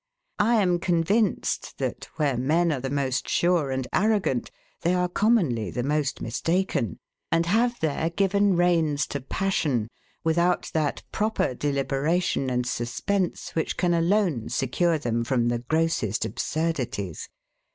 I 0.39 0.55
am 0.55 0.79
convinced 0.79 1.77
that, 1.77 2.05
where 2.15 2.35
men 2.35 2.71
are 2.71 2.79
the 2.79 2.89
most 2.89 3.29
sure 3.29 3.69
and 3.69 3.87
arrogant, 3.93 4.49
they 4.81 4.95
are 4.95 5.07
commonly 5.07 5.69
the 5.69 5.83
most 5.83 6.21
mistaken, 6.21 6.97
and 7.31 7.45
have 7.45 7.79
there 7.81 8.09
given 8.09 8.55
reins 8.55 9.05
to 9.13 9.21
passion, 9.21 9.89
without 10.23 10.71
that 10.73 11.03
proper 11.11 11.53
deliberation 11.53 12.49
and 12.49 12.65
suspense, 12.65 13.53
which 13.53 13.77
can 13.77 13.93
alone 13.93 14.49
secure 14.49 14.97
them 14.97 15.23
from 15.23 15.49
the 15.49 15.59
grossest 15.59 16.25
absurdities. 16.25 17.29